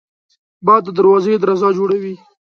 [0.65, 2.15] باد د دروازې درزا جوړوي